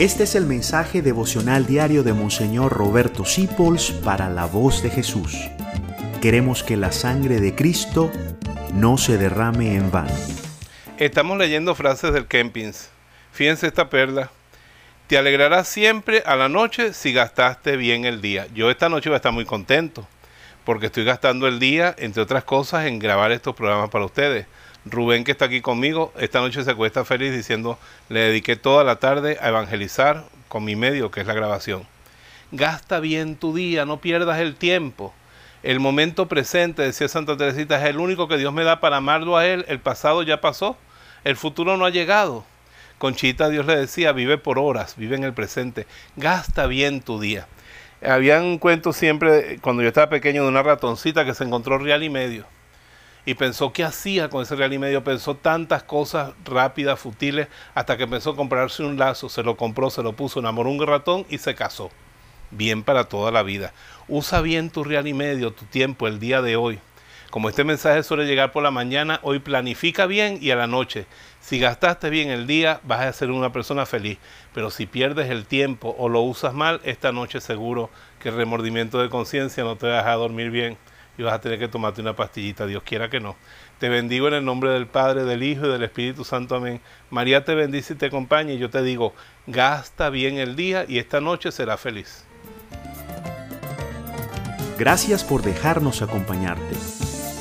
[0.00, 5.36] Este es el mensaje devocional diario de Monseñor Roberto Sipols para la voz de Jesús.
[6.22, 8.10] Queremos que la sangre de Cristo
[8.72, 10.14] no se derrame en vano.
[10.96, 12.88] Estamos leyendo frases del Kempins.
[13.30, 14.30] Fíjense esta perla.
[15.06, 18.46] Te alegrarás siempre a la noche si gastaste bien el día.
[18.54, 20.08] Yo esta noche voy a estar muy contento
[20.64, 24.46] porque estoy gastando el día, entre otras cosas, en grabar estos programas para ustedes.
[24.84, 27.78] Rubén, que está aquí conmigo, esta noche se acuesta feliz diciendo,
[28.08, 31.86] le dediqué toda la tarde a evangelizar con mi medio, que es la grabación.
[32.52, 35.14] Gasta bien tu día, no pierdas el tiempo.
[35.62, 39.36] El momento presente, decía Santa Teresita, es el único que Dios me da para amarlo
[39.36, 39.64] a Él.
[39.68, 40.76] El pasado ya pasó,
[41.24, 42.44] el futuro no ha llegado.
[42.98, 45.86] Conchita Dios le decía, vive por horas, vive en el presente,
[46.16, 47.46] gasta bien tu día.
[48.02, 52.10] Habían cuentos siempre, cuando yo estaba pequeño, de una ratoncita que se encontró real y
[52.10, 52.46] medio
[53.26, 57.96] y pensó qué hacía con ese real y medio, pensó tantas cosas rápidas, futiles, hasta
[57.96, 61.38] que a comprarse un lazo, se lo compró, se lo puso, enamoró un ratón y
[61.38, 61.90] se casó.
[62.50, 63.72] Bien para toda la vida.
[64.08, 66.80] Usa bien tu real y medio, tu tiempo, el día de hoy.
[67.30, 71.06] Como este mensaje suele llegar por la mañana, hoy planifica bien y a la noche.
[71.40, 74.18] Si gastaste bien el día, vas a ser una persona feliz.
[74.52, 79.00] Pero si pierdes el tiempo o lo usas mal, esta noche seguro que el remordimiento
[79.00, 80.76] de conciencia no te va a dormir bien
[81.18, 83.36] y vas a tener que tomarte una pastillita, Dios quiera que no.
[83.78, 86.56] Te bendigo en el nombre del Padre, del Hijo y del Espíritu Santo.
[86.56, 86.80] Amén.
[87.10, 89.14] María te bendice y te acompaña y yo te digo,
[89.46, 92.24] gasta bien el día y esta noche será feliz.
[94.78, 97.09] Gracias por dejarnos acompañarte.